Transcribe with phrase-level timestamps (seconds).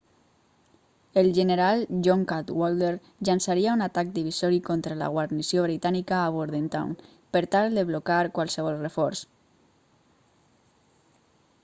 [1.19, 2.93] el general john cadwalder
[3.27, 6.95] llançaria un atac divisori contra la guarnició britànica a bordentown
[7.37, 9.23] per tal de blocar qualsevol reforç